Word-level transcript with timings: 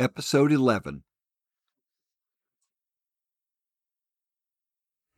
Episode 0.00 0.50
11 0.50 1.02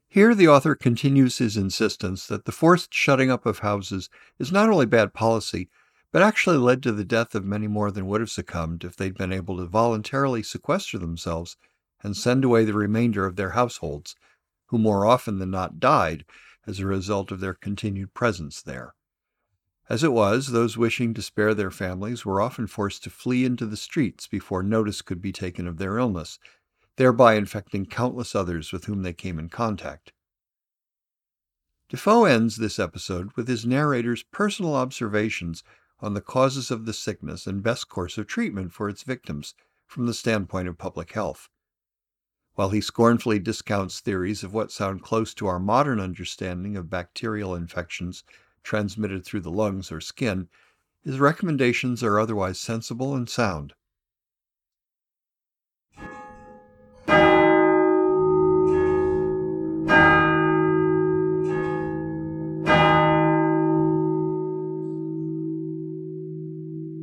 Here 0.08 0.34
the 0.34 0.48
author 0.48 0.74
continues 0.74 1.38
his 1.38 1.56
insistence 1.56 2.26
that 2.26 2.46
the 2.46 2.50
forced 2.50 2.92
shutting 2.92 3.30
up 3.30 3.46
of 3.46 3.60
houses 3.60 4.10
is 4.40 4.50
not 4.50 4.68
only 4.68 4.86
bad 4.86 5.14
policy, 5.14 5.70
but 6.10 6.20
actually 6.20 6.56
led 6.56 6.82
to 6.82 6.90
the 6.90 7.04
death 7.04 7.36
of 7.36 7.44
many 7.44 7.68
more 7.68 7.92
than 7.92 8.08
would 8.08 8.20
have 8.20 8.28
succumbed 8.28 8.82
if 8.82 8.96
they'd 8.96 9.16
been 9.16 9.32
able 9.32 9.56
to 9.58 9.66
voluntarily 9.66 10.42
sequester 10.42 10.98
themselves 10.98 11.56
and 12.02 12.16
send 12.16 12.44
away 12.44 12.64
the 12.64 12.74
remainder 12.74 13.24
of 13.24 13.36
their 13.36 13.50
households, 13.50 14.16
who 14.66 14.78
more 14.78 15.06
often 15.06 15.38
than 15.38 15.52
not 15.52 15.78
died 15.78 16.24
as 16.66 16.80
a 16.80 16.86
result 16.86 17.30
of 17.30 17.38
their 17.38 17.54
continued 17.54 18.12
presence 18.14 18.60
there. 18.60 18.94
As 19.92 20.02
it 20.02 20.12
was, 20.12 20.52
those 20.52 20.78
wishing 20.78 21.12
to 21.12 21.20
spare 21.20 21.52
their 21.52 21.70
families 21.70 22.24
were 22.24 22.40
often 22.40 22.66
forced 22.66 23.04
to 23.04 23.10
flee 23.10 23.44
into 23.44 23.66
the 23.66 23.76
streets 23.76 24.26
before 24.26 24.62
notice 24.62 25.02
could 25.02 25.20
be 25.20 25.32
taken 25.32 25.66
of 25.66 25.76
their 25.76 25.98
illness, 25.98 26.38
thereby 26.96 27.34
infecting 27.34 27.84
countless 27.84 28.34
others 28.34 28.72
with 28.72 28.86
whom 28.86 29.02
they 29.02 29.12
came 29.12 29.38
in 29.38 29.50
contact. 29.50 30.14
Defoe 31.90 32.24
ends 32.24 32.56
this 32.56 32.78
episode 32.78 33.32
with 33.36 33.48
his 33.48 33.66
narrator's 33.66 34.22
personal 34.22 34.74
observations 34.74 35.62
on 36.00 36.14
the 36.14 36.22
causes 36.22 36.70
of 36.70 36.86
the 36.86 36.94
sickness 36.94 37.46
and 37.46 37.62
best 37.62 37.90
course 37.90 38.16
of 38.16 38.26
treatment 38.26 38.72
for 38.72 38.88
its 38.88 39.02
victims 39.02 39.54
from 39.86 40.06
the 40.06 40.14
standpoint 40.14 40.68
of 40.68 40.78
public 40.78 41.12
health. 41.12 41.50
While 42.54 42.70
he 42.70 42.80
scornfully 42.80 43.38
discounts 43.38 44.00
theories 44.00 44.42
of 44.42 44.54
what 44.54 44.72
sound 44.72 45.02
close 45.02 45.34
to 45.34 45.46
our 45.48 45.58
modern 45.58 46.00
understanding 46.00 46.78
of 46.78 46.88
bacterial 46.88 47.54
infections 47.54 48.24
transmitted 48.62 49.24
through 49.24 49.40
the 49.40 49.50
lungs 49.50 49.90
or 49.92 50.00
skin, 50.00 50.48
his 51.04 51.18
recommendations 51.18 52.02
are 52.02 52.20
otherwise 52.20 52.60
sensible 52.60 53.14
and 53.14 53.28
sound. 53.28 53.74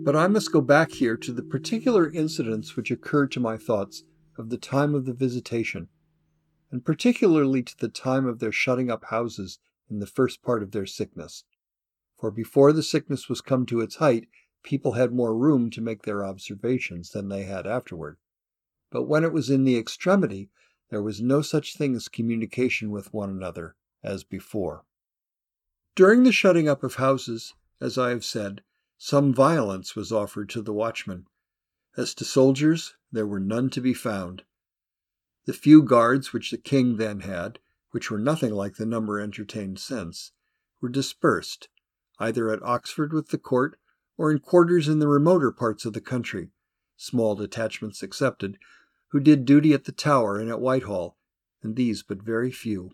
But 0.09 0.15
I 0.15 0.27
must 0.27 0.51
go 0.51 0.61
back 0.61 0.93
here 0.93 1.15
to 1.17 1.31
the 1.31 1.43
particular 1.43 2.09
incidents 2.09 2.75
which 2.75 2.89
occurred 2.89 3.31
to 3.33 3.39
my 3.39 3.57
thoughts 3.57 4.03
of 4.39 4.49
the 4.49 4.57
time 4.57 4.95
of 4.95 5.05
the 5.05 5.13
visitation, 5.13 5.89
and 6.71 6.83
particularly 6.83 7.61
to 7.61 7.77
the 7.77 7.89
time 7.89 8.25
of 8.25 8.39
their 8.39 8.51
shutting 8.51 8.89
up 8.89 9.05
houses 9.05 9.59
in 9.87 9.99
the 9.99 10.07
first 10.07 10.41
part 10.41 10.63
of 10.63 10.71
their 10.71 10.87
sickness. 10.87 11.43
For 12.19 12.31
before 12.31 12.73
the 12.73 12.83
sickness 12.83 13.29
was 13.29 13.39
come 13.39 13.65
to 13.67 13.79
its 13.79 13.95
height, 13.95 14.27
people 14.61 14.93
had 14.93 15.13
more 15.13 15.35
room 15.35 15.69
to 15.71 15.81
make 15.81 16.03
their 16.03 16.25
observations 16.25 17.11
than 17.11 17.29
they 17.29 17.43
had 17.43 17.65
afterward. 17.65 18.17
But 18.91 19.03
when 19.03 19.23
it 19.23 19.31
was 19.31 19.49
in 19.49 19.63
the 19.63 19.77
extremity, 19.77 20.49
there 20.89 21.01
was 21.01 21.21
no 21.21 21.41
such 21.41 21.77
thing 21.77 21.95
as 21.95 22.09
communication 22.09 22.91
with 22.91 23.13
one 23.13 23.29
another 23.29 23.75
as 24.03 24.23
before. 24.23 24.85
During 25.95 26.23
the 26.23 26.31
shutting 26.31 26.67
up 26.67 26.83
of 26.83 26.95
houses, 26.95 27.53
as 27.79 27.97
I 27.97 28.09
have 28.09 28.25
said, 28.25 28.63
some 28.97 29.33
violence 29.33 29.95
was 29.95 30.11
offered 30.11 30.49
to 30.49 30.61
the 30.61 30.73
watchmen. 30.73 31.25
As 31.95 32.13
to 32.15 32.25
soldiers, 32.25 32.95
there 33.11 33.27
were 33.27 33.39
none 33.39 33.69
to 33.69 33.81
be 33.81 33.93
found. 33.93 34.43
The 35.45 35.53
few 35.53 35.83
guards 35.83 36.33
which 36.33 36.51
the 36.51 36.57
king 36.57 36.97
then 36.97 37.21
had 37.21 37.59
which 37.91 38.11
were 38.11 38.19
nothing 38.19 38.53
like 38.53 38.75
the 38.75 38.85
number 38.85 39.19
entertained 39.19 39.79
since, 39.79 40.31
were 40.81 40.89
dispersed, 40.89 41.69
either 42.19 42.51
at 42.51 42.61
Oxford 42.63 43.13
with 43.13 43.29
the 43.29 43.37
court 43.37 43.77
or 44.17 44.31
in 44.31 44.39
quarters 44.39 44.87
in 44.87 44.99
the 44.99 45.07
remoter 45.07 45.51
parts 45.51 45.85
of 45.85 45.93
the 45.93 46.01
country, 46.01 46.51
small 46.97 47.35
detachments 47.35 48.03
excepted, 48.03 48.57
who 49.11 49.19
did 49.19 49.45
duty 49.45 49.73
at 49.73 49.85
the 49.85 49.91
Tower 49.91 50.37
and 50.37 50.49
at 50.49 50.59
Whitehall, 50.59 51.17
and 51.63 51.75
these 51.75 52.03
but 52.03 52.21
very 52.21 52.51
few. 52.51 52.91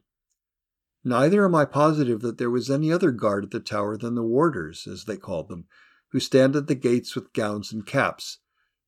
Neither 1.03 1.45
am 1.45 1.55
I 1.55 1.65
positive 1.65 2.21
that 2.21 2.37
there 2.37 2.49
was 2.49 2.69
any 2.69 2.91
other 2.91 3.11
guard 3.11 3.45
at 3.45 3.51
the 3.51 3.59
Tower 3.59 3.97
than 3.97 4.15
the 4.15 4.23
warders, 4.23 4.87
as 4.87 5.05
they 5.05 5.17
called 5.17 5.49
them, 5.49 5.65
who 6.11 6.19
stand 6.19 6.55
at 6.55 6.67
the 6.67 6.75
gates 6.75 7.15
with 7.15 7.33
gowns 7.33 7.71
and 7.71 7.85
caps, 7.85 8.39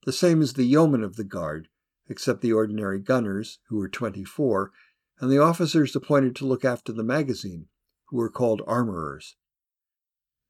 the 0.05 0.13
same 0.13 0.41
as 0.41 0.53
the 0.53 0.63
yeomen 0.63 1.03
of 1.03 1.15
the 1.15 1.23
guard, 1.23 1.67
except 2.07 2.41
the 2.41 2.53
ordinary 2.53 2.99
gunners, 2.99 3.59
who 3.67 3.77
were 3.77 3.89
twenty 3.89 4.23
four, 4.23 4.71
and 5.19 5.31
the 5.31 5.37
officers 5.37 5.95
appointed 5.95 6.35
to 6.35 6.45
look 6.45 6.63
after 6.63 6.93
the 6.93 7.03
magazine, 7.03 7.67
who 8.05 8.17
were 8.17 8.29
called 8.29 8.61
armorers. 8.65 9.35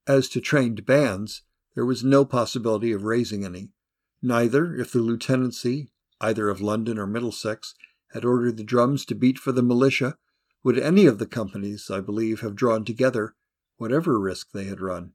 As 0.08 0.30
to 0.30 0.40
trained 0.40 0.86
bands, 0.86 1.42
there 1.76 1.86
was 1.86 2.02
no 2.02 2.24
possibility 2.24 2.94
of 2.94 3.04
raising 3.04 3.44
any, 3.44 3.74
neither 4.22 4.74
if 4.74 4.94
the 4.94 5.00
lieutenancy, 5.00 5.92
either 6.22 6.48
of 6.48 6.62
London 6.62 6.98
or 6.98 7.06
Middlesex, 7.06 7.76
had 8.12 8.24
ordered 8.24 8.56
the 8.56 8.64
drums 8.64 9.04
to 9.06 9.16
beat 9.16 9.38
for 9.38 9.52
the 9.52 9.62
militia, 9.62 10.18
would 10.64 10.80
any 10.80 11.06
of 11.06 11.20
the 11.20 11.26
companies, 11.26 11.92
I 11.92 12.00
believe, 12.00 12.40
have 12.40 12.56
drawn 12.56 12.86
together, 12.86 13.36
whatever 13.76 14.18
risk 14.18 14.52
they 14.52 14.64
had 14.64 14.80
run. 14.80 15.12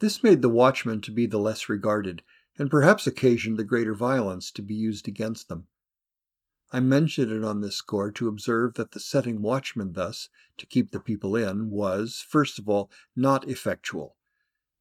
This 0.00 0.22
made 0.22 0.42
the 0.42 0.50
watchmen 0.50 1.00
to 1.00 1.10
be 1.10 1.24
the 1.24 1.38
less 1.38 1.70
regarded, 1.70 2.22
and 2.58 2.70
perhaps 2.70 3.06
occasioned 3.06 3.56
the 3.56 3.64
greater 3.64 3.94
violence 3.94 4.50
to 4.52 4.62
be 4.62 4.74
used 4.74 5.08
against 5.08 5.48
them. 5.48 5.68
I 6.72 6.80
mention 6.80 7.30
it 7.30 7.44
on 7.44 7.60
this 7.60 7.76
score 7.76 8.10
to 8.10 8.28
observe 8.28 8.74
that 8.74 8.90
the 8.90 9.00
setting 9.00 9.40
watchman 9.40 9.92
thus, 9.92 10.28
to 10.58 10.66
keep 10.66 10.90
the 10.90 11.00
people 11.00 11.36
in, 11.36 11.70
was, 11.70 12.24
first 12.28 12.58
of 12.58 12.68
all, 12.68 12.90
not 13.14 13.48
effectual, 13.48 14.16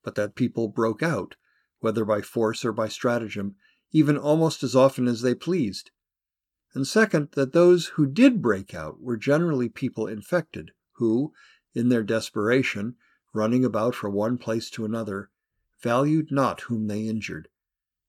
but 0.04 0.16
that 0.16 0.36
people 0.36 0.68
broke 0.68 1.04
out, 1.04 1.36
whether 1.80 2.04
by 2.04 2.22
force 2.22 2.66
or 2.66 2.72
by 2.72 2.88
stratagem, 2.88 3.56
even 3.92 4.18
almost 4.18 4.64
as 4.64 4.76
often 4.76 5.08
as 5.08 5.22
they 5.22 5.36
pleased. 5.36 5.92
And 6.74 6.88
second, 6.88 7.30
that 7.34 7.54
those 7.54 7.88
who 7.90 8.08
did 8.08 8.42
break 8.42 8.74
out 8.74 9.00
were 9.00 9.16
generally 9.16 9.70
people 9.70 10.08
infected, 10.08 10.72
who, 10.94 11.34
in 11.74 11.90
their 11.90 12.04
desperation, 12.04 12.96
running 13.34 13.64
about 13.64 13.94
from 13.94 14.14
one 14.14 14.38
place 14.38 14.70
to 14.72 14.86
another, 14.86 15.30
valued 15.82 16.32
not 16.32 16.62
whom 16.62 16.88
they 16.88 17.04
injured, 17.04 17.48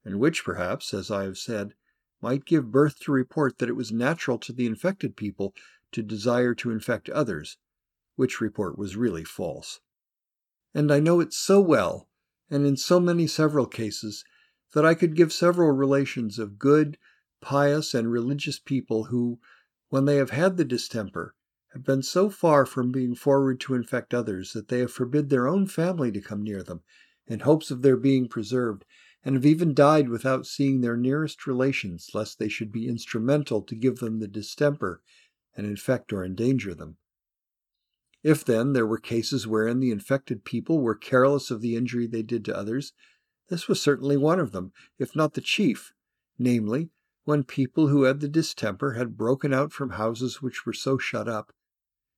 and 0.04 0.19
which 0.19 0.44
perhaps, 0.44 0.94
as 0.94 1.10
I 1.10 1.25
have 1.25 1.36
said, 1.36 1.75
might 2.21 2.44
give 2.44 2.71
birth 2.71 2.99
to 3.00 3.12
report 3.12 3.59
that 3.59 3.69
it 3.69 3.77
was 3.77 3.93
natural 3.93 4.38
to 4.38 4.53
the 4.53 4.66
infected 4.66 5.16
people 5.16 5.54
to 5.93 6.03
desire 6.03 6.54
to 6.54 6.71
infect 6.71 7.09
others, 7.10 7.59
which 8.16 8.41
report 8.41 8.78
was 8.78 8.97
really 8.97 9.24
false. 9.24 9.80
And 10.74 10.92
I 10.92 11.01
know 11.01 11.21
it 11.21 11.33
so 11.33 11.60
well, 11.60 12.09
and 12.51 12.66
in 12.66 12.77
so 12.77 13.01
many 13.01 13.27
several 13.27 13.66
cases, 13.66 14.24
that 14.74 14.84
I 14.84 14.95
could 14.95 15.16
give 15.16 15.33
several 15.33 15.71
relations 15.71 16.39
of 16.39 16.59
good, 16.59 16.98
pious, 17.41 17.95
and 17.95 18.10
religious 18.10 18.59
people 18.59 19.04
who, 19.04 19.39
when 19.89 20.04
they 20.04 20.16
have 20.16 20.30
had 20.30 20.57
the 20.57 20.65
distemper, 20.65 21.34
have 21.72 21.84
been 21.84 22.03
so 22.03 22.28
far 22.30 22.66
from 22.66 22.91
being 22.91 23.15
forward 23.15 23.60
to 23.60 23.74
infect 23.74 24.15
others 24.15 24.53
that 24.53 24.69
they 24.69 24.80
have 24.80 24.92
forbid 24.92 25.28
their 25.28 25.47
own 25.47 25.66
family 25.66 26.10
to 26.12 26.21
come 26.21 26.42
near 26.42 26.62
them, 26.62 26.83
in 27.27 27.41
hopes 27.41 27.71
of 27.71 27.83
their 27.83 27.97
being 27.97 28.28
preserved, 28.28 28.84
and 29.26 29.34
have 29.34 29.44
even 29.44 29.74
died 29.74 30.08
without 30.08 30.46
seeing 30.46 30.80
their 30.80 30.96
nearest 30.96 31.48
relations, 31.48 32.10
lest 32.14 32.38
they 32.38 32.48
should 32.48 32.70
be 32.70 32.86
instrumental 32.86 33.60
to 33.60 33.74
give 33.74 33.96
them 33.96 34.20
the 34.20 34.28
distemper 34.28 35.02
and 35.56 35.66
infect 35.66 36.12
or 36.12 36.24
endanger 36.24 36.76
them. 36.76 36.96
If, 38.22 38.44
then, 38.44 38.72
there 38.72 38.86
were 38.86 38.98
cases 38.98 39.44
wherein 39.44 39.80
the 39.80 39.90
infected 39.90 40.44
people 40.44 40.80
were 40.80 40.94
careless 40.94 41.50
of 41.50 41.60
the 41.60 41.74
injury 41.74 42.06
they 42.06 42.22
did 42.22 42.44
to 42.44 42.56
others, 42.56 42.92
this 43.48 43.66
was 43.66 43.82
certainly 43.82 44.16
one 44.16 44.38
of 44.38 44.52
them, 44.52 44.70
if 44.96 45.16
not 45.16 45.34
the 45.34 45.40
chief, 45.40 45.92
namely, 46.38 46.90
when 47.24 47.42
people 47.42 47.88
who 47.88 48.04
had 48.04 48.20
the 48.20 48.28
distemper 48.28 48.92
had 48.92 49.16
broken 49.16 49.52
out 49.52 49.72
from 49.72 49.90
houses 49.90 50.40
which 50.40 50.64
were 50.64 50.72
so 50.72 50.98
shut 50.98 51.26
up, 51.26 51.52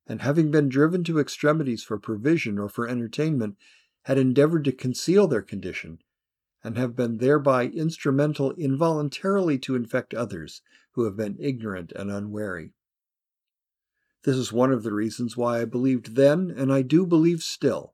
and 0.05 0.21
having 0.21 0.51
been 0.51 0.69
driven 0.69 1.03
to 1.05 1.19
extremities 1.19 1.83
for 1.83 1.97
provision 1.97 2.59
or 2.59 2.69
for 2.69 2.87
entertainment, 2.87 3.57
had 4.03 4.19
endeavored 4.19 4.63
to 4.65 4.71
conceal 4.71 5.27
their 5.27 5.41
condition, 5.41 5.97
and 6.63 6.77
have 6.77 6.95
been 6.95 7.17
thereby 7.17 7.65
instrumental 7.67 8.51
involuntarily 8.53 9.57
to 9.57 9.75
infect 9.75 10.13
others 10.13 10.61
who 10.91 11.05
have 11.05 11.15
been 11.15 11.37
ignorant 11.39 11.91
and 11.93 12.11
unwary. 12.11 12.73
This 14.23 14.35
is 14.35 14.51
one 14.51 14.73
of 14.73 14.83
the 14.83 14.93
reasons 14.93 15.37
why 15.37 15.61
I 15.61 15.65
believed 15.65 16.15
then, 16.15 16.51
and 16.51 16.73
I 16.73 16.81
do 16.81 17.05
believe 17.05 17.41
still, 17.41 17.93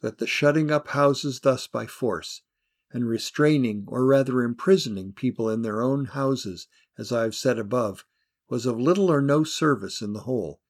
that 0.00 0.18
the 0.18 0.26
shutting 0.26 0.70
up 0.70 0.88
houses 0.88 1.40
thus 1.40 1.66
by 1.66 1.86
force, 1.86 2.42
and 2.90 3.06
restraining 3.06 3.84
or 3.86 4.06
rather 4.06 4.42
imprisoning 4.42 5.12
people 5.12 5.50
in 5.50 5.60
their 5.60 5.82
own 5.82 6.06
houses, 6.06 6.68
as 6.96 7.12
I 7.12 7.24
have 7.24 7.34
said 7.34 7.58
above, 7.58 8.06
was 8.48 8.64
of 8.64 8.80
little 8.80 9.10
or 9.10 9.20
no 9.20 9.44
service 9.44 10.00
in 10.00 10.14
the 10.14 10.20
whole. 10.20 10.60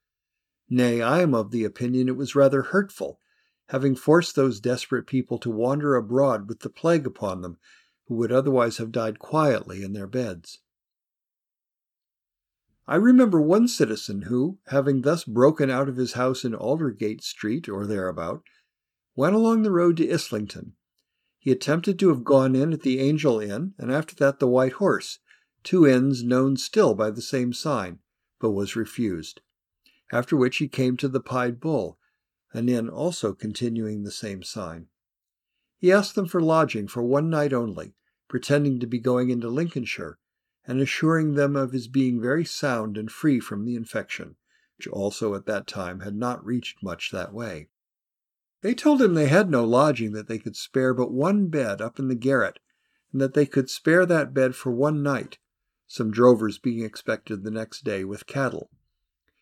Nay, 0.68 1.00
I 1.00 1.20
am 1.20 1.32
of 1.34 1.52
the 1.52 1.64
opinion 1.64 2.08
it 2.08 2.16
was 2.16 2.34
rather 2.34 2.62
hurtful, 2.62 3.20
having 3.68 3.94
forced 3.94 4.34
those 4.34 4.60
desperate 4.60 5.06
people 5.06 5.38
to 5.38 5.50
wander 5.50 5.94
abroad 5.94 6.48
with 6.48 6.60
the 6.60 6.70
plague 6.70 7.06
upon 7.06 7.42
them, 7.42 7.58
who 8.06 8.14
would 8.14 8.32
otherwise 8.32 8.78
have 8.78 8.92
died 8.92 9.18
quietly 9.18 9.82
in 9.82 9.92
their 9.92 10.06
beds. 10.06 10.60
I 12.86 12.96
remember 12.96 13.40
one 13.40 13.68
citizen 13.68 14.22
who, 14.22 14.58
having 14.68 15.02
thus 15.02 15.24
broken 15.24 15.70
out 15.70 15.90
of 15.90 15.96
his 15.96 16.14
house 16.14 16.42
in 16.42 16.54
Aldersgate 16.54 17.22
Street 17.22 17.68
or 17.68 17.86
thereabout, 17.86 18.42
went 19.14 19.34
along 19.34 19.62
the 19.62 19.70
road 19.70 19.98
to 19.98 20.10
Islington. 20.10 20.72
He 21.38 21.52
attempted 21.52 21.98
to 21.98 22.08
have 22.08 22.24
gone 22.24 22.56
in 22.56 22.72
at 22.72 22.80
the 22.80 22.98
Angel 23.00 23.40
Inn, 23.40 23.74
and 23.76 23.92
after 23.92 24.14
that 24.16 24.38
the 24.38 24.48
White 24.48 24.74
Horse, 24.74 25.18
two 25.62 25.86
inns 25.86 26.22
known 26.22 26.56
still 26.56 26.94
by 26.94 27.10
the 27.10 27.20
same 27.20 27.52
sign, 27.52 27.98
but 28.40 28.52
was 28.52 28.74
refused. 28.74 29.42
After 30.10 30.34
which 30.34 30.56
he 30.56 30.68
came 30.68 30.96
to 30.96 31.08
the 31.08 31.20
Pied 31.20 31.60
Bull, 31.60 31.97
an 32.52 32.68
inn 32.68 32.88
also 32.88 33.34
continuing 33.34 34.02
the 34.02 34.10
same 34.10 34.42
sign. 34.42 34.88
He 35.76 35.92
asked 35.92 36.14
them 36.14 36.26
for 36.26 36.40
lodging 36.40 36.88
for 36.88 37.02
one 37.02 37.30
night 37.30 37.52
only, 37.52 37.94
pretending 38.28 38.80
to 38.80 38.86
be 38.86 38.98
going 38.98 39.30
into 39.30 39.48
Lincolnshire, 39.48 40.18
and 40.66 40.80
assuring 40.80 41.34
them 41.34 41.56
of 41.56 41.72
his 41.72 41.88
being 41.88 42.20
very 42.20 42.44
sound 42.44 42.96
and 42.98 43.10
free 43.10 43.40
from 43.40 43.64
the 43.64 43.74
infection, 43.74 44.36
which 44.76 44.88
also 44.88 45.34
at 45.34 45.46
that 45.46 45.66
time 45.66 46.00
had 46.00 46.14
not 46.14 46.44
reached 46.44 46.82
much 46.82 47.10
that 47.10 47.32
way. 47.32 47.68
They 48.60 48.74
told 48.74 49.00
him 49.00 49.14
they 49.14 49.28
had 49.28 49.50
no 49.50 49.64
lodging, 49.64 50.12
that 50.12 50.26
they 50.26 50.38
could 50.38 50.56
spare 50.56 50.92
but 50.92 51.12
one 51.12 51.46
bed 51.46 51.80
up 51.80 51.98
in 51.98 52.08
the 52.08 52.14
garret, 52.14 52.58
and 53.12 53.20
that 53.20 53.34
they 53.34 53.46
could 53.46 53.70
spare 53.70 54.04
that 54.06 54.34
bed 54.34 54.54
for 54.54 54.72
one 54.72 55.02
night, 55.02 55.38
some 55.86 56.10
drovers 56.10 56.58
being 56.58 56.84
expected 56.84 57.44
the 57.44 57.50
next 57.50 57.84
day 57.84 58.04
with 58.04 58.26
cattle. 58.26 58.70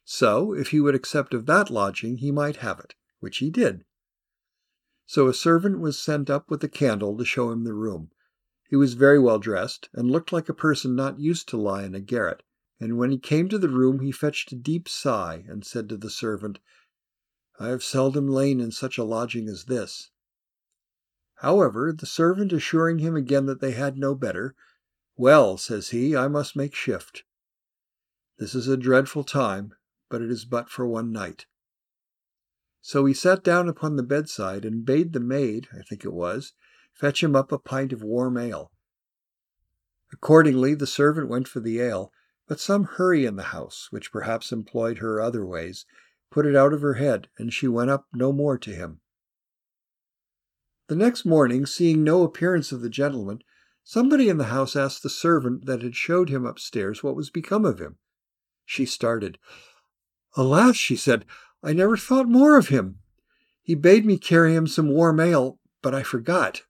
So, 0.09 0.55
if 0.55 0.69
he 0.69 0.81
would 0.81 0.95
accept 0.95 1.35
of 1.35 1.47
that 1.47 1.69
lodging, 1.69 2.19
he 2.19 2.31
might 2.31 2.57
have 2.57 2.79
it, 2.79 2.95
which 3.19 3.39
he 3.39 3.51
did. 3.51 3.85
So 5.05 5.27
a 5.27 5.35
servant 5.35 5.81
was 5.81 5.99
sent 5.99 6.31
up 6.31 6.49
with 6.49 6.65
a 6.65 6.69
candle 6.69 7.19
to 7.19 7.25
show 7.25 7.51
him 7.51 7.65
the 7.65 7.75
room, 7.75 8.11
he 8.69 8.77
was 8.77 8.95
very 8.95 9.19
well 9.19 9.39
dressed, 9.39 9.89
and 9.93 10.11
looked 10.11 10.33
like 10.33 10.49
a 10.49 10.55
person 10.55 10.97
not 10.97 11.21
used 11.21 11.49
to 11.49 11.57
lie 11.57 11.85
in 11.85 11.95
a 11.95 12.01
garret, 12.01 12.43
and 12.81 12.99
when 12.99 13.13
he 13.13 13.19
came 13.19 13.49
to 13.49 13.59
the 13.59 13.69
room 13.69 14.01
he 14.01 14.11
fetched 14.11 14.51
a 14.51 14.57
deep 14.57 14.89
sigh, 14.89 15.45
and 15.49 15.65
said 15.65 15.89
to 15.89 15.97
the 15.97 16.11
servant, 16.11 16.59
I 17.61 17.69
have 17.69 17.85
seldom 17.85 18.27
lain 18.27 18.61
in 18.61 18.73
such 18.73 18.99
a 18.99 19.05
lodging 19.05 19.49
as 19.49 19.67
this. 19.67 20.11
However, 21.37 21.93
the 21.93 22.07
servant 22.07 22.53
assuring 22.53 22.99
him 22.99 23.15
again 23.15 23.47
that 23.47 23.61
they 23.61 23.71
had 23.71 23.97
no 23.97 24.17
better, 24.17 24.57
Well, 25.17 25.57
says 25.57 25.91
he, 25.91 26.17
I 26.17 26.27
must 26.27 26.57
make 26.57 26.75
shift. 26.75 27.23
This 28.39 28.55
is 28.55 28.67
a 28.67 28.77
dreadful 28.77 29.23
time, 29.23 29.75
but 30.09 30.23
it 30.23 30.31
is 30.31 30.45
but 30.45 30.69
for 30.69 30.87
one 30.87 31.13
night. 31.13 31.47
So 32.81 33.05
he 33.07 33.15
sat 33.15 33.43
down 33.43 33.69
upon 33.69 33.97
the 33.97 34.03
bedside 34.03 34.65
and 34.65 34.85
bade 34.85 35.13
the 35.13 35.21
maid, 35.21 35.69
I 35.73 35.83
think 35.83 36.05
it 36.05 36.13
was, 36.13 36.53
Fetch 36.97 37.23
him 37.23 37.37
up 37.37 37.53
a 37.53 37.59
pint 37.59 37.93
of 37.93 38.03
warm 38.03 38.39
ale. 38.39 38.73
Accordingly, 40.13 40.75
the 40.75 40.87
servant 40.87 41.29
went 41.29 41.47
for 41.47 41.61
the 41.61 41.79
ale, 41.81 42.11
but 42.49 42.59
some 42.59 42.85
hurry 42.85 43.27
in 43.27 43.37
the 43.37 43.53
house, 43.53 43.89
which 43.91 44.11
perhaps 44.11 44.51
employed 44.51 44.99
her 44.99 45.21
other 45.21 45.45
ways, 45.45 45.85
put 46.31 46.47
it 46.47 46.57
out 46.57 46.73
of 46.73 46.81
her 46.81 46.95
head, 46.95 47.29
and 47.37 47.53
she 47.53 47.69
went 47.69 47.91
up 47.91 48.07
no 48.15 48.33
more 48.33 48.57
to 48.57 48.75
him. 48.75 49.01
The 50.89 50.97
next 50.97 51.27
morning, 51.27 51.67
seeing 51.67 52.03
no 52.03 52.23
appearance 52.23 52.73
of 52.73 52.81
the 52.81 52.89
gentleman, 52.89 53.43
somebody 53.85 54.31
in 54.31 54.39
the 54.39 54.45
house 54.45 54.75
asked 54.75 55.03
the 55.03 55.11
servant 55.11 55.67
that 55.67 55.83
had 55.83 55.97
showed 55.97 56.31
him 56.31 56.47
upstairs 56.47 57.03
what 57.03 57.17
was 57.17 57.29
become 57.29 57.67
of 57.67 57.79
him. 57.79 57.99
She 58.65 58.87
started. 58.87 59.39
Alas, 60.37 60.77
she 60.77 60.97
said, 60.97 61.25
I 61.63 61.73
never 61.73 61.97
thought 61.97 62.29
more 62.29 62.57
of 62.57 62.69
him. 62.69 62.99
He 63.63 63.75
bade 63.75 64.05
me 64.05 64.19
carry 64.19 64.55
him 64.55 64.67
some 64.67 64.89
warm 64.89 65.19
ale, 65.19 65.59
but 65.83 65.95
I 65.95 66.03
forgot 66.03 66.63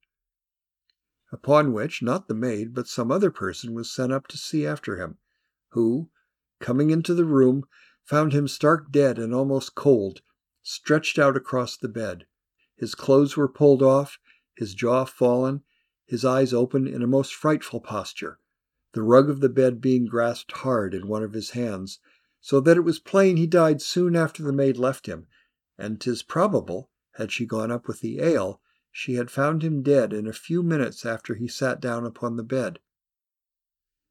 upon 1.33 1.73
which 1.73 2.03
not 2.03 2.29
the 2.29 2.35
maid, 2.35 2.73
but 2.73 2.87
some 2.87 3.11
other 3.11 3.31
person 3.31 3.75
was 3.75 3.91
sent 3.91 4.13
up 4.13 4.27
to 4.29 4.39
see 4.39 4.67
after 4.67 4.97
him, 4.97 5.19
who, 5.71 6.09
coming 6.61 6.91
into 6.91 7.13
the 7.15 7.25
room, 7.25 7.65
found 8.05 8.33
him 8.33 8.49
stark 8.49 8.91
dead 8.91 9.19
and 9.19 9.35
almost 9.35 9.75
cold, 9.75 10.23
stretched 10.63 11.19
out 11.19 11.37
across 11.37 11.77
the 11.77 11.89
bed. 11.89 12.27
His 12.77 12.95
clothes 12.95 13.37
were 13.37 13.49
pulled 13.49 13.83
off, 13.83 14.19
his 14.55 14.75
jaw 14.75 15.05
fallen, 15.05 15.63
his 16.07 16.25
eyes 16.25 16.55
open 16.55 16.87
in 16.87 17.03
a 17.03 17.07
most 17.07 17.35
frightful 17.35 17.81
posture, 17.81 18.39
the 18.93 19.03
rug 19.03 19.29
of 19.29 19.41
the 19.41 19.49
bed 19.49 19.81
being 19.81 20.07
grasped 20.07 20.53
hard 20.53 20.95
in 20.95 21.09
one 21.09 21.23
of 21.23 21.33
his 21.33 21.51
hands, 21.51 21.99
so 22.47 22.61
that 22.61 22.77
it 22.77 22.83
was 22.83 23.01
plain 23.01 23.37
he 23.37 23.45
died 23.45 23.83
soon 23.83 24.15
after 24.15 24.41
the 24.41 24.53
maid 24.53 24.77
left 24.77 25.07
him, 25.07 25.27
and 25.77 26.01
'tis 26.01 26.23
probable, 26.23 26.89
had 27.15 27.33
she 27.33 27.45
gone 27.45 27.73
up 27.73 27.89
with 27.89 27.99
the 27.99 28.21
ale, 28.21 28.61
she 28.93 29.15
had 29.15 29.33
found 29.33 29.65
him 29.65 29.83
dead 29.83 30.13
in 30.13 30.29
a 30.29 30.33
few 30.33 30.63
minutes 30.63 31.05
after 31.05 31.35
he 31.35 31.49
sat 31.49 31.81
down 31.81 32.07
upon 32.07 32.37
the 32.37 32.45
bed. 32.45 32.79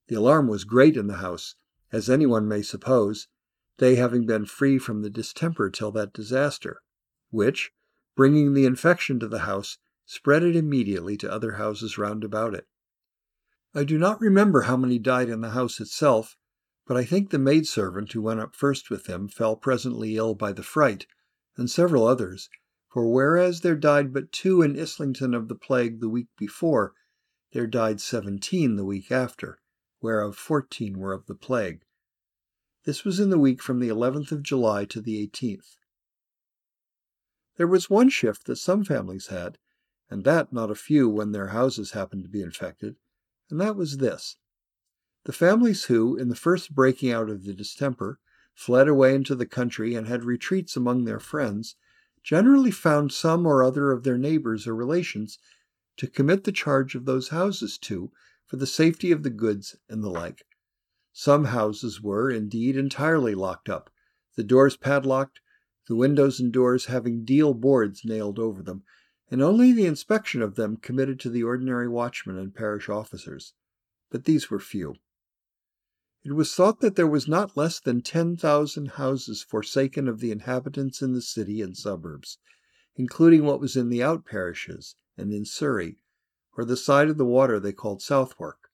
The 0.07 0.15
alarm 0.15 0.49
was 0.49 0.65
great 0.65 0.97
in 0.97 1.07
the 1.07 1.23
house, 1.23 1.55
as 1.93 2.09
anyone 2.09 2.45
may 2.45 2.61
suppose, 2.61 3.29
they 3.77 3.95
having 3.95 4.25
been 4.25 4.45
free 4.45 4.79
from 4.79 5.01
the 5.01 5.09
distemper 5.09 5.69
till 5.69 5.93
that 5.93 6.11
disaster, 6.11 6.81
which, 7.29 7.71
bringing 8.17 8.53
the 8.53 8.65
infection 8.65 9.17
to 9.21 9.29
the 9.29 9.47
house, 9.47 9.77
spread 10.05 10.43
it 10.43 10.57
immediately 10.57 11.15
to 11.15 11.31
other 11.31 11.53
houses 11.53 11.97
round 11.97 12.25
about 12.25 12.53
it. 12.53 12.67
I 13.73 13.85
do 13.85 13.97
not 13.97 14.19
remember 14.19 14.63
how 14.63 14.75
many 14.75 14.99
died 14.99 15.29
in 15.29 15.39
the 15.39 15.51
house 15.51 15.79
itself, 15.79 16.35
but 16.85 16.95
I 16.95 17.03
think 17.03 17.29
the 17.29 17.39
maidservant 17.39 18.11
who 18.11 18.21
went 18.21 18.39
up 18.39 18.55
first 18.55 18.89
with 18.89 19.07
him 19.07 19.27
fell 19.27 19.55
presently 19.55 20.17
ill 20.17 20.35
by 20.35 20.51
the 20.51 20.63
fright, 20.63 21.07
and 21.57 21.69
several 21.69 22.05
others, 22.05 22.49
for 22.91 23.11
whereas 23.11 23.61
there 23.61 23.75
died 23.75 24.13
but 24.13 24.31
two 24.31 24.61
in 24.61 24.79
Islington 24.79 25.33
of 25.33 25.47
the 25.47 25.55
plague 25.55 25.99
the 25.99 26.09
week 26.09 26.27
before, 26.37 26.93
there 27.53 27.67
died 27.67 27.99
seventeen 27.99 28.75
the 28.75 28.85
week 28.85 29.11
after, 29.11 29.59
whereof 29.99 30.35
fourteen 30.35 30.99
were 30.99 31.13
of 31.13 31.25
the 31.25 31.35
plague. 31.35 31.83
This 32.83 33.03
was 33.03 33.19
in 33.19 33.31
the 33.31 33.39
week 33.39 33.63
from 33.63 33.79
the 33.79 33.89
11th 33.89 34.31
of 34.31 34.43
July 34.43 34.85
to 34.85 35.01
the 35.01 35.27
18th. 35.27 35.77
There 37.57 37.67
was 37.67 37.89
one 37.89 38.09
shift 38.09 38.45
that 38.45 38.57
some 38.57 38.83
families 38.83 39.27
had, 39.27 39.57
and 40.09 40.23
that 40.23 40.53
not 40.53 40.69
a 40.69 40.75
few 40.75 41.09
when 41.09 41.31
their 41.31 41.47
houses 41.47 41.91
happened 41.91 42.23
to 42.23 42.29
be 42.29 42.41
infected, 42.41 42.97
and 43.49 43.59
that 43.59 43.75
was 43.75 43.97
this. 43.97 44.37
The 45.25 45.33
families 45.33 45.85
who, 45.85 46.15
in 46.15 46.29
the 46.29 46.35
first 46.35 46.75
breaking 46.75 47.11
out 47.11 47.31
of 47.31 47.45
the 47.45 47.53
distemper, 47.53 48.19
fled 48.53 48.87
away 48.87 49.15
into 49.15 49.33
the 49.33 49.47
country 49.47 49.95
and 49.95 50.07
had 50.07 50.23
retreats 50.23 50.77
among 50.77 51.03
their 51.05 51.19
friends, 51.19 51.75
generally 52.21 52.69
found 52.69 53.11
some 53.11 53.47
or 53.47 53.63
other 53.63 53.91
of 53.91 54.03
their 54.03 54.19
neighbors 54.19 54.67
or 54.67 54.75
relations 54.75 55.39
to 55.97 56.05
commit 56.05 56.43
the 56.43 56.51
charge 56.51 56.93
of 56.93 57.05
those 57.05 57.29
houses 57.29 57.79
to 57.79 58.11
for 58.45 58.57
the 58.57 58.67
safety 58.67 59.11
of 59.11 59.23
the 59.23 59.31
goods 59.31 59.75
and 59.89 60.03
the 60.03 60.11
like. 60.11 60.45
Some 61.11 61.45
houses 61.45 61.99
were, 61.99 62.29
indeed, 62.29 62.77
entirely 62.77 63.33
locked 63.33 63.67
up, 63.67 63.91
the 64.35 64.43
doors 64.43 64.77
padlocked, 64.77 65.39
the 65.87 65.95
windows 65.95 66.39
and 66.39 66.53
doors 66.53 66.85
having 66.85 67.25
deal 67.25 67.55
boards 67.55 68.05
nailed 68.05 68.37
over 68.37 68.61
them, 68.61 68.83
and 69.31 69.41
only 69.41 69.71
the 69.71 69.87
inspection 69.87 70.43
of 70.43 70.53
them 70.53 70.77
committed 70.77 71.19
to 71.21 71.31
the 71.31 71.41
ordinary 71.41 71.87
watchmen 71.87 72.37
and 72.37 72.53
parish 72.53 72.89
officers. 72.89 73.53
But 74.11 74.25
these 74.25 74.51
were 74.51 74.59
few. 74.59 74.97
It 76.27 76.33
was 76.33 76.55
thought 76.55 76.79
that 76.79 76.95
there 76.95 77.05
was 77.05 77.27
not 77.27 77.55
less 77.55 77.79
than 77.79 78.01
10,000 78.01 78.87
houses 78.87 79.43
forsaken 79.43 80.07
of 80.07 80.21
the 80.21 80.31
inhabitants 80.31 81.03
in 81.03 81.13
the 81.13 81.21
city 81.21 81.61
and 81.61 81.77
suburbs, 81.77 82.39
including 82.95 83.45
what 83.45 83.59
was 83.59 83.75
in 83.75 83.89
the 83.89 84.01
out 84.01 84.25
parishes 84.25 84.95
and 85.15 85.31
in 85.31 85.45
Surrey, 85.45 85.99
or 86.57 86.65
the 86.65 86.75
side 86.75 87.09
of 87.09 87.19
the 87.19 87.25
water 87.25 87.59
they 87.59 87.71
called 87.71 88.01
Southwark. 88.01 88.71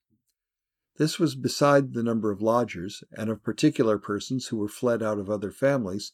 This 0.96 1.18
was 1.18 1.34
beside 1.34 1.92
the 1.92 2.02
number 2.02 2.30
of 2.30 2.40
lodgers 2.40 3.04
and 3.12 3.28
of 3.28 3.44
particular 3.44 3.98
persons 3.98 4.46
who 4.46 4.56
were 4.56 4.66
fled 4.66 5.02
out 5.02 5.18
of 5.18 5.28
other 5.28 5.50
families, 5.50 6.12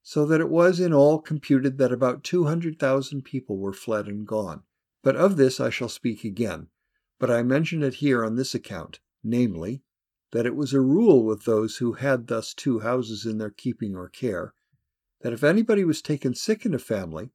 so 0.00 0.24
that 0.26 0.40
it 0.40 0.48
was 0.48 0.78
in 0.78 0.92
all 0.92 1.18
computed 1.18 1.76
that 1.78 1.90
about 1.90 2.22
200,000 2.22 3.22
people 3.22 3.58
were 3.58 3.72
fled 3.72 4.06
and 4.06 4.28
gone. 4.28 4.62
But 5.02 5.16
of 5.16 5.36
this 5.36 5.58
I 5.58 5.70
shall 5.70 5.88
speak 5.88 6.22
again, 6.22 6.68
but 7.18 7.32
I 7.32 7.42
mention 7.42 7.82
it 7.82 7.94
here 7.94 8.24
on 8.24 8.36
this 8.36 8.54
account, 8.54 9.00
namely, 9.24 9.82
that 10.32 10.46
it 10.46 10.56
was 10.56 10.72
a 10.72 10.80
rule 10.80 11.24
with 11.24 11.44
those 11.44 11.76
who 11.76 11.92
had 11.92 12.26
thus 12.26 12.52
two 12.52 12.80
houses 12.80 13.24
in 13.24 13.38
their 13.38 13.50
keeping 13.50 13.94
or 13.94 14.08
care, 14.08 14.54
that 15.20 15.32
if 15.32 15.44
anybody 15.44 15.84
was 15.84 16.02
taken 16.02 16.34
sick 16.34 16.66
in 16.66 16.74
a 16.74 16.78
family, 16.78 17.30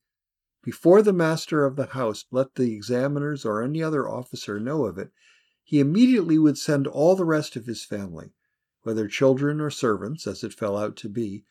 before 0.64 1.02
the 1.02 1.14
master 1.14 1.64
of 1.64 1.76
the 1.76 1.86
house 1.88 2.26
let 2.32 2.56
the 2.56 2.74
examiners 2.74 3.46
or 3.46 3.64
any 3.64 3.82
other 3.82 4.10
officer 4.10 4.60
know 4.60 4.86
of 4.86 4.98
it, 4.98 5.12
he 5.64 5.80
immediately 5.80 6.38
would 6.38 6.58
send 6.58 6.88
all 6.88 7.16
the 7.16 7.26
rest 7.26 7.56
of 7.56 7.66
his 7.66 7.86
family, 7.86 8.34
whether 8.82 9.08
children 9.08 9.62
or 9.62 9.70
servants, 9.70 10.26
as 10.26 10.44
it 10.44 10.54
fell 10.54 10.76
out 10.76 10.96
to 10.96 11.08
be, 11.08 11.46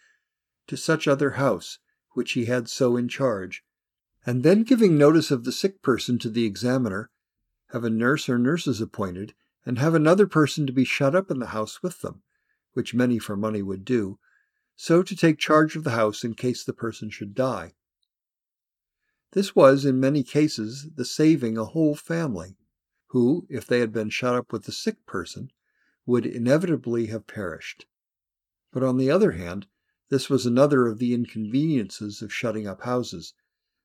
to 0.66 0.76
such 0.76 1.06
other 1.06 1.32
house, 1.32 1.78
which 2.12 2.32
he 2.32 2.46
had 2.46 2.68
so 2.68 2.96
in 2.96 3.08
charge, 3.08 3.62
and 4.24 4.42
then 4.42 4.64
giving 4.64 4.98
notice 4.98 5.30
of 5.30 5.44
the 5.44 5.52
sick 5.52 5.80
person 5.80 6.18
to 6.18 6.28
the 6.28 6.44
examiner, 6.44 7.10
have 7.70 7.84
a 7.84 7.90
nurse 7.90 8.28
or 8.28 8.38
nurses 8.38 8.80
appointed, 8.80 9.34
and 9.66 9.78
have 9.78 9.94
another 9.94 10.26
person 10.26 10.66
to 10.66 10.72
be 10.72 10.84
shut 10.84 11.14
up 11.14 11.30
in 11.30 11.40
the 11.40 11.46
house 11.46 11.82
with 11.82 12.00
them, 12.00 12.22
which 12.72 12.94
many 12.94 13.18
for 13.18 13.36
money 13.36 13.60
would 13.60 13.84
do, 13.84 14.18
so 14.76 15.02
to 15.02 15.16
take 15.16 15.38
charge 15.38 15.74
of 15.74 15.82
the 15.82 15.90
house 15.90 16.22
in 16.22 16.32
case 16.32 16.62
the 16.62 16.72
person 16.72 17.10
should 17.10 17.34
die. 17.34 17.74
This 19.32 19.56
was, 19.56 19.84
in 19.84 19.98
many 19.98 20.22
cases, 20.22 20.90
the 20.94 21.04
saving 21.04 21.58
a 21.58 21.64
whole 21.64 21.96
family, 21.96 22.56
who, 23.08 23.46
if 23.50 23.66
they 23.66 23.80
had 23.80 23.92
been 23.92 24.08
shut 24.08 24.34
up 24.34 24.52
with 24.52 24.64
the 24.64 24.72
sick 24.72 25.04
person, 25.04 25.50
would 26.06 26.24
inevitably 26.24 27.06
have 27.06 27.26
perished. 27.26 27.86
But 28.72 28.84
on 28.84 28.96
the 28.96 29.10
other 29.10 29.32
hand, 29.32 29.66
this 30.08 30.30
was 30.30 30.46
another 30.46 30.86
of 30.86 30.98
the 30.98 31.12
inconveniences 31.12 32.22
of 32.22 32.32
shutting 32.32 32.68
up 32.68 32.82
houses, 32.82 33.34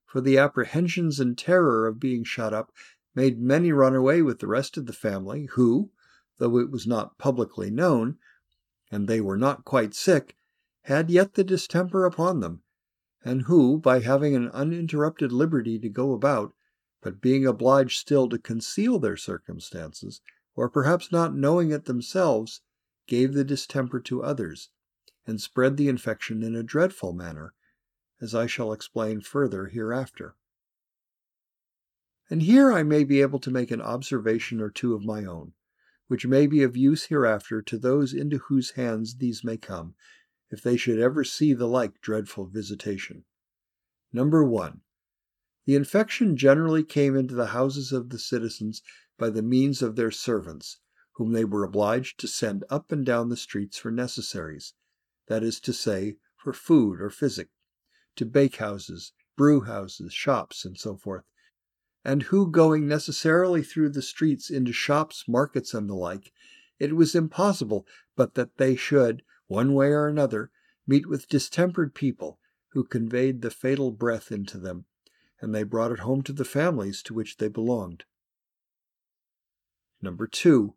for 0.06 0.22
the 0.22 0.38
apprehensions 0.38 1.20
and 1.20 1.38
terror 1.38 1.88
of 1.88 2.00
being 2.00 2.24
shut 2.24 2.54
up 2.54 2.72
made 3.14 3.40
many 3.40 3.72
run 3.72 3.96
away 3.96 4.22
with 4.22 4.40
the 4.40 4.48
rest 4.48 4.78
of 4.78 4.86
the 4.86 4.94
family, 4.94 5.48
who, 5.54 5.92
though 6.38 6.58
it 6.58 6.72
was 6.72 6.88
not 6.88 7.18
publicly 7.18 7.70
known, 7.70 8.18
and 8.90 9.08
they 9.08 9.22
were 9.22 9.38
not 9.38 9.66
quite 9.66 9.94
sick, 9.94 10.38
had 10.84 11.10
yet 11.10 11.34
the 11.34 11.44
distemper 11.44 12.06
upon 12.06 12.40
them, 12.40 12.64
and 13.24 13.44
who, 13.44 13.78
by 13.78 14.00
having 14.00 14.36
an 14.36 14.50
uninterrupted 14.50 15.32
liberty 15.32 15.78
to 15.78 15.90
go 15.90 16.14
about, 16.14 16.54
but 17.02 17.22
being 17.22 17.46
obliged 17.46 18.00
still 18.00 18.28
to 18.30 18.38
conceal 18.38 19.00
their 19.00 19.18
circumstances, 19.18 20.22
or 20.56 20.70
perhaps 20.70 21.12
not 21.12 21.36
knowing 21.36 21.72
it 21.72 21.86
themselves, 21.86 22.62
gave 23.08 23.34
the 23.34 23.44
distemper 23.44 24.00
to 24.00 24.24
others, 24.24 24.70
and 25.28 25.42
spread 25.42 25.78
the 25.78 25.88
infection 25.88 26.44
in 26.44 26.56
a 26.56 26.64
dreadful 26.64 27.14
manner, 27.14 27.54
as 28.20 28.34
I 28.34 28.48
shall 28.48 28.74
explain 28.74 29.22
further 29.22 29.68
hereafter. 29.68 30.36
And 32.32 32.44
here 32.44 32.72
I 32.72 32.84
may 32.84 33.04
be 33.04 33.20
able 33.20 33.40
to 33.40 33.52
make 33.52 33.72
an 33.72 33.82
observation 33.82 34.62
or 34.62 34.70
two 34.70 34.94
of 34.94 35.04
my 35.04 35.26
own, 35.26 35.52
which 36.08 36.26
may 36.26 36.48
be 36.48 36.64
of 36.64 36.78
use 36.78 37.08
hereafter 37.08 37.62
to 37.64 37.78
those 37.78 38.14
into 38.14 38.38
whose 38.38 38.72
hands 38.72 39.18
these 39.18 39.44
may 39.44 39.58
come, 39.58 39.96
if 40.50 40.64
they 40.64 40.78
should 40.78 40.98
ever 40.98 41.26
see 41.26 41.52
the 41.52 41.68
like 41.68 42.00
dreadful 42.00 42.46
visitation. 42.46 43.26
Number 44.14 44.46
one, 44.46 44.80
the 45.66 45.76
infection 45.76 46.38
generally 46.38 46.86
came 46.86 47.18
into 47.18 47.36
the 47.36 47.48
houses 47.48 47.92
of 47.92 48.12
the 48.12 48.18
citizens 48.18 48.82
by 49.18 49.30
the 49.30 49.44
means 49.44 49.82
of 49.82 49.98
their 49.98 50.10
servants, 50.10 50.80
whom 51.16 51.34
they 51.34 51.44
were 51.44 51.66
obliged 51.66 52.18
to 52.22 52.30
send 52.30 52.64
up 52.70 52.94
and 52.94 53.06
down 53.06 53.28
the 53.28 53.36
streets 53.36 53.78
for 53.78 53.92
necessaries, 53.92 54.74
that 55.28 55.44
is 55.44 55.60
to 55.60 55.74
say, 55.74 56.16
for 56.38 56.54
food 56.54 57.02
or 57.02 57.10
physic, 57.10 57.50
to 58.16 58.26
bakehouses, 58.26 59.12
brewhouses, 59.38 60.14
shops, 60.14 60.64
and 60.64 60.78
so 60.78 60.96
forth, 60.96 61.26
and 62.04 62.24
who, 62.24 62.50
going 62.50 62.88
necessarily 62.88 63.62
through 63.62 63.90
the 63.90 64.02
streets 64.02 64.50
into 64.50 64.74
shops, 64.74 65.26
markets, 65.28 65.74
and 65.74 65.90
the 65.90 65.96
like, 65.96 66.32
it 66.80 66.96
was 66.96 67.16
impossible 67.16 67.86
but 68.16 68.34
that 68.34 68.58
they 68.58 68.76
should, 68.76 69.24
one 69.48 69.74
way 69.74 69.88
or 69.88 70.08
another, 70.08 70.52
meet 70.88 71.08
with 71.08 71.30
distempered 71.30 71.94
people 71.94 72.40
who 72.70 72.84
conveyed 72.84 73.42
the 73.42 73.52
fatal 73.52 73.92
breath 73.92 74.32
into 74.32 74.58
them, 74.58 74.86
and 75.40 75.54
they 75.54 75.64
brought 75.64 75.92
it 75.92 76.00
home 76.00 76.22
to 76.22 76.34
the 76.34 76.46
families 76.46 77.04
to 77.04 77.14
which 77.14 77.38
they 77.38 77.48
belonged. 77.48 78.06
Number 80.02 80.26
two, 80.26 80.76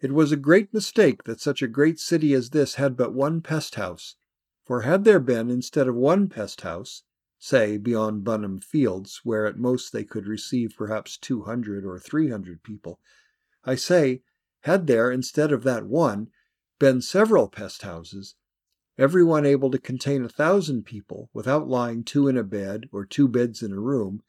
it 0.00 0.12
was 0.12 0.32
a 0.32 0.36
great 0.36 0.72
mistake 0.72 1.24
that 1.24 1.40
such 1.40 1.62
a 1.62 1.68
great 1.68 1.98
city 1.98 2.32
as 2.34 2.50
this 2.50 2.74
had 2.74 2.96
but 2.96 3.14
one 3.14 3.40
pest 3.40 3.76
house, 3.76 4.16
for 4.64 4.82
had 4.82 5.04
there 5.04 5.20
been, 5.20 5.50
instead 5.50 5.88
of 5.88 5.94
one 5.94 6.28
pest 6.28 6.62
house, 6.62 7.02
say 7.42 7.78
beyond 7.78 8.22
Bunhill 8.22 8.62
Fields, 8.62 9.22
where 9.24 9.46
at 9.46 9.56
most 9.56 9.94
they 9.94 10.04
could 10.04 10.26
receive 10.26 10.74
perhaps 10.76 11.16
two 11.16 11.44
hundred 11.44 11.86
or 11.86 11.98
three 11.98 12.28
hundred 12.28 12.62
people, 12.62 13.00
I 13.64 13.76
say, 13.76 14.22
had 14.64 14.86
there, 14.86 15.10
instead 15.10 15.50
of 15.50 15.62
that 15.62 15.86
one, 15.86 16.28
been 16.78 17.00
several 17.00 17.48
pest 17.48 17.80
houses, 17.80 18.34
every 18.98 19.24
one 19.24 19.46
able 19.46 19.70
to 19.70 19.78
contain 19.78 20.22
a 20.22 20.28
thousand 20.28 20.84
people 20.84 21.30
without 21.32 21.66
lying 21.66 22.04
two 22.04 22.28
in 22.28 22.36
a 22.36 22.44
bed 22.44 22.90
or 22.92 23.06
two 23.06 23.26
beds 23.26 23.62
in 23.62 23.72
a 23.72 23.80
room, 23.80 24.22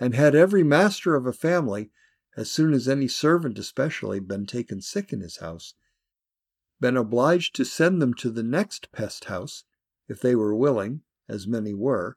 and 0.00 0.16
had 0.16 0.34
every 0.34 0.64
master 0.64 1.14
of 1.14 1.24
a 1.24 1.32
family, 1.32 1.92
as 2.36 2.50
soon 2.50 2.74
as 2.74 2.88
any 2.88 3.06
servant 3.06 3.60
especially 3.60 4.18
been 4.18 4.44
taken 4.44 4.82
sick 4.82 5.12
in 5.12 5.20
his 5.20 5.36
house, 5.36 5.74
been 6.80 6.96
obliged 6.96 7.54
to 7.54 7.64
send 7.64 8.02
them 8.02 8.12
to 8.12 8.28
the 8.28 8.42
next 8.42 8.90
pest 8.90 9.26
house, 9.26 9.62
if 10.08 10.20
they 10.20 10.34
were 10.34 10.54
willing, 10.54 11.02
as 11.28 11.46
many 11.46 11.72
were, 11.72 12.16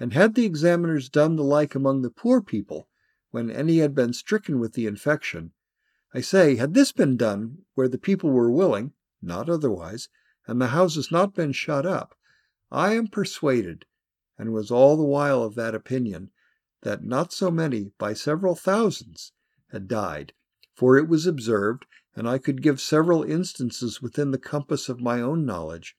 and 0.00 0.14
had 0.14 0.34
the 0.34 0.46
examiners 0.46 1.10
done 1.10 1.36
the 1.36 1.44
like 1.44 1.74
among 1.74 2.00
the 2.00 2.08
poor 2.08 2.40
people, 2.40 2.88
when 3.32 3.50
any 3.50 3.80
had 3.80 3.94
been 3.94 4.14
stricken 4.14 4.58
with 4.58 4.72
the 4.72 4.86
infection, 4.86 5.52
I 6.14 6.22
say, 6.22 6.56
had 6.56 6.72
this 6.72 6.90
been 6.90 7.18
done 7.18 7.66
where 7.74 7.86
the 7.86 7.98
people 7.98 8.30
were 8.30 8.50
willing, 8.50 8.94
not 9.20 9.50
otherwise, 9.50 10.08
and 10.46 10.58
the 10.58 10.68
houses 10.68 11.12
not 11.12 11.34
been 11.34 11.52
shut 11.52 11.84
up, 11.84 12.16
I 12.72 12.94
am 12.94 13.08
persuaded, 13.08 13.84
and 14.38 14.54
was 14.54 14.70
all 14.70 14.96
the 14.96 15.04
while 15.04 15.42
of 15.42 15.54
that 15.56 15.74
opinion, 15.74 16.30
that 16.80 17.04
not 17.04 17.30
so 17.30 17.50
many, 17.50 17.92
by 17.98 18.14
several 18.14 18.54
thousands, 18.54 19.32
had 19.70 19.86
died, 19.86 20.32
for 20.74 20.96
it 20.96 21.08
was 21.08 21.26
observed, 21.26 21.84
and 22.16 22.26
I 22.26 22.38
could 22.38 22.62
give 22.62 22.80
several 22.80 23.22
instances 23.22 24.00
within 24.00 24.30
the 24.30 24.38
compass 24.38 24.88
of 24.88 25.02
my 25.02 25.20
own 25.20 25.44
knowledge, 25.44 25.94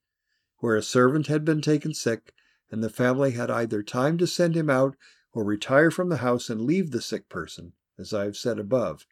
where 0.58 0.76
a 0.76 0.82
servant 0.82 1.28
had 1.28 1.46
been 1.46 1.62
taken 1.62 1.94
sick, 1.94 2.34
and 2.72 2.84
the 2.84 2.90
family 2.90 3.32
had 3.32 3.52
either 3.52 3.84
time 3.84 4.18
to 4.18 4.26
send 4.26 4.56
him 4.56 4.70
out 4.70 4.96
or 5.34 5.44
retire 5.44 5.92
from 5.92 6.10
the 6.10 6.18
house 6.18 6.50
and 6.50 6.62
leave 6.62 6.92
the 6.92 7.02
sick 7.02 7.30
person, 7.30 7.74
as 8.00 8.14
I 8.14 8.24
have 8.24 8.38
said 8.38 8.58
above. 8.58 9.06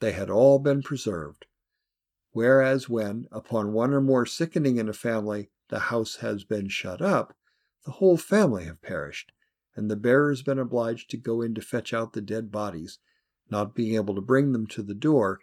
They 0.00 0.12
had 0.12 0.28
all 0.28 0.58
been 0.58 0.82
preserved. 0.82 1.46
Whereas 2.32 2.88
when, 2.88 3.26
upon 3.32 3.72
one 3.72 3.92
or 3.92 4.00
more 4.00 4.26
sickening 4.26 4.76
in 4.76 4.88
a 4.88 4.92
family, 4.92 5.50
the 5.68 5.78
house 5.78 6.16
has 6.16 6.44
been 6.44 6.68
shut 6.68 7.00
up, 7.00 7.36
the 7.84 7.92
whole 7.92 8.16
family 8.16 8.64
have 8.64 8.82
perished, 8.82 9.32
and 9.74 9.90
the 9.90 9.96
bearers 9.96 10.42
been 10.42 10.58
obliged 10.58 11.10
to 11.10 11.16
go 11.16 11.42
in 11.42 11.54
to 11.54 11.62
fetch 11.62 11.94
out 11.94 12.12
the 12.12 12.20
dead 12.20 12.50
bodies, 12.50 12.98
not 13.50 13.74
being 13.74 13.94
able 13.94 14.14
to 14.14 14.20
bring 14.20 14.52
them 14.52 14.66
to 14.66 14.82
the 14.82 14.94
door, 14.94 15.40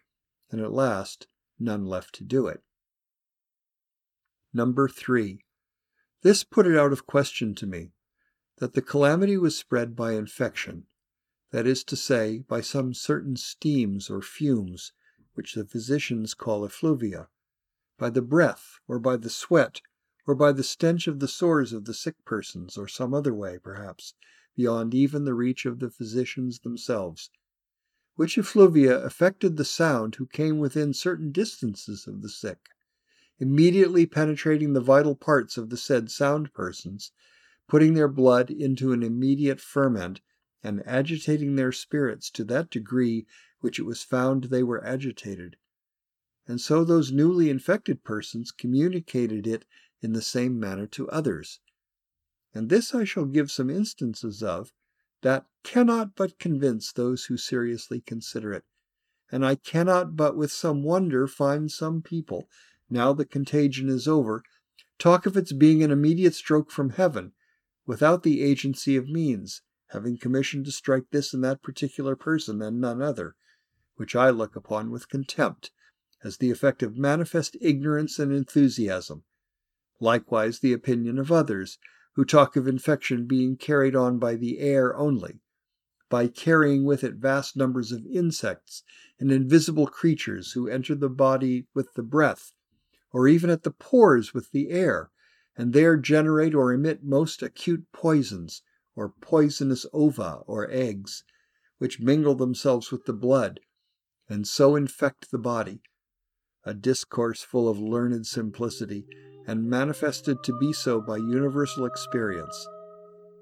and 0.51 0.61
at 0.61 0.71
last 0.71 1.27
none 1.59 1.85
left 1.85 2.13
to 2.15 2.23
do 2.23 2.47
it. 2.47 2.61
Number 4.53 4.87
three. 4.87 5.39
This 6.21 6.43
put 6.43 6.65
it 6.65 6.75
out 6.75 6.91
of 6.91 7.05
question 7.05 7.53
to 7.55 7.67
me 7.67 7.91
that 8.57 8.73
the 8.73 8.81
calamity 8.81 9.37
was 9.37 9.55
spread 9.55 9.95
by 9.95 10.13
infection, 10.13 10.87
that 11.51 11.67
is 11.67 11.83
to 11.83 11.95
say, 11.95 12.39
by 12.39 12.61
some 12.61 12.93
certain 12.93 13.35
steams 13.35 14.09
or 14.09 14.21
fumes, 14.21 14.93
which 15.35 15.53
the 15.53 15.65
physicians 15.65 16.33
call 16.33 16.65
effluvia, 16.65 17.29
by 17.97 18.09
the 18.09 18.23
breath, 18.23 18.79
or 18.87 18.97
by 18.97 19.15
the 19.15 19.29
sweat, 19.29 19.81
or 20.25 20.33
by 20.33 20.51
the 20.51 20.63
stench 20.63 21.07
of 21.07 21.19
the 21.19 21.27
sores 21.27 21.71
of 21.71 21.85
the 21.85 21.93
sick 21.93 22.15
persons, 22.25 22.77
or 22.77 22.87
some 22.87 23.13
other 23.13 23.33
way, 23.33 23.59
perhaps, 23.59 24.15
beyond 24.55 24.95
even 24.95 25.23
the 25.23 25.35
reach 25.35 25.65
of 25.65 25.79
the 25.79 25.91
physicians 25.91 26.59
themselves, 26.59 27.29
which 28.15 28.37
effluvia 28.37 28.97
affected 29.03 29.55
the 29.55 29.63
sound 29.63 30.15
who 30.15 30.25
came 30.25 30.57
within 30.57 30.93
certain 30.93 31.31
distances 31.31 32.07
of 32.07 32.23
the 32.23 32.29
sick 32.29 32.69
immediately 33.39 34.05
penetrating 34.05 34.73
the 34.73 34.81
vital 34.81 35.15
parts 35.15 35.57
of 35.57 35.69
the 35.69 35.77
said 35.77 36.09
sound 36.09 36.53
persons, 36.53 37.11
putting 37.67 37.93
their 37.93 38.07
blood 38.07 38.49
into 38.49 38.91
an 38.93 39.03
immediate 39.03 39.61
ferment, 39.61 40.21
and 40.63 40.81
agitating 40.85 41.55
their 41.55 41.71
spirits 41.71 42.29
to 42.31 42.43
that 42.43 42.69
degree 42.69 43.25
which 43.59 43.79
it 43.79 43.83
was 43.83 44.03
found 44.03 44.45
they 44.45 44.63
were 44.63 44.83
agitated. 44.83 45.55
And 46.47 46.61
so 46.61 46.83
those 46.83 47.11
newly 47.11 47.49
infected 47.49 48.03
persons 48.03 48.51
communicated 48.51 49.45
it 49.45 49.65
in 50.01 50.13
the 50.13 50.21
same 50.21 50.59
manner 50.59 50.87
to 50.87 51.09
others. 51.09 51.59
And 52.53 52.69
this 52.69 52.95
I 52.95 53.03
shall 53.03 53.25
give 53.25 53.51
some 53.51 53.69
instances 53.69 54.41
of, 54.41 54.71
that 55.21 55.45
cannot 55.63 56.15
but 56.15 56.39
convince 56.39 56.91
those 56.91 57.25
who 57.25 57.37
seriously 57.37 57.99
consider 57.99 58.53
it. 58.53 58.63
And 59.31 59.45
I 59.45 59.55
cannot 59.55 60.15
but 60.15 60.37
with 60.37 60.51
some 60.51 60.83
wonder 60.83 61.27
find 61.27 61.71
some 61.71 62.01
people 62.01 62.47
now 62.89 63.13
the 63.13 63.25
contagion 63.25 63.89
is 63.89 64.07
over, 64.07 64.43
talk 64.97 65.25
of 65.25 65.35
its 65.35 65.51
being 65.51 65.83
an 65.83 65.91
immediate 65.91 66.33
stroke 66.33 66.71
from 66.71 66.91
heaven, 66.91 67.33
without 67.85 68.23
the 68.23 68.41
agency 68.41 68.95
of 68.95 69.09
means, 69.09 69.61
having 69.87 70.17
commission 70.17 70.63
to 70.63 70.71
strike 70.71 71.05
this 71.11 71.33
and 71.33 71.43
that 71.43 71.61
particular 71.63 72.15
person 72.15 72.61
and 72.61 72.79
none 72.79 73.01
other, 73.01 73.35
which 73.95 74.15
I 74.15 74.29
look 74.29 74.55
upon 74.55 74.91
with 74.91 75.09
contempt, 75.09 75.71
as 76.23 76.37
the 76.37 76.51
effect 76.51 76.81
of 76.81 76.97
manifest 76.97 77.57
ignorance 77.61 78.19
and 78.19 78.31
enthusiasm. 78.31 79.23
Likewise 79.99 80.59
the 80.59 80.73
opinion 80.73 81.17
of 81.17 81.31
others, 81.31 81.77
who 82.15 82.25
talk 82.25 82.55
of 82.55 82.67
infection 82.67 83.27
being 83.27 83.55
carried 83.57 83.95
on 83.95 84.17
by 84.17 84.35
the 84.35 84.59
air 84.59 84.95
only, 84.95 85.39
by 86.09 86.27
carrying 86.27 86.85
with 86.85 87.03
it 87.03 87.15
vast 87.15 87.55
numbers 87.55 87.91
of 87.91 88.05
insects 88.05 88.83
and 89.19 89.31
invisible 89.31 89.87
creatures 89.87 90.53
who 90.53 90.67
enter 90.67 90.95
the 90.95 91.09
body 91.09 91.67
with 91.73 91.93
the 91.93 92.03
breath 92.03 92.53
or 93.11 93.27
even 93.27 93.49
at 93.49 93.63
the 93.63 93.71
pores 93.71 94.33
with 94.33 94.51
the 94.51 94.69
air, 94.69 95.11
and 95.55 95.73
there 95.73 95.97
generate 95.97 96.53
or 96.53 96.71
emit 96.71 97.03
most 97.03 97.41
acute 97.41 97.85
poisons, 97.91 98.61
or 98.95 99.13
poisonous 99.21 99.85
ova 99.93 100.41
or 100.47 100.69
eggs, 100.71 101.23
which 101.77 101.99
mingle 101.99 102.35
themselves 102.35 102.91
with 102.91 103.05
the 103.05 103.13
blood, 103.13 103.59
and 104.29 104.47
so 104.47 104.75
infect 104.75 105.31
the 105.31 105.37
body. 105.37 105.81
A 106.65 106.73
discourse 106.73 107.43
full 107.43 107.69
of 107.69 107.79
learned 107.79 108.27
simplicity, 108.27 109.05
and 109.47 109.69
manifested 109.69 110.43
to 110.43 110.57
be 110.59 110.73
so 110.73 110.99
by 110.99 111.15
universal 111.15 111.85
experience. 111.85 112.67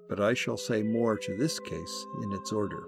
But 0.07 0.19
I 0.19 0.35
shall 0.35 0.57
say 0.57 0.83
more 0.83 1.17
to 1.17 1.37
this 1.37 1.59
case 1.59 2.05
in 2.21 2.31
its 2.33 2.51
order. 2.51 2.83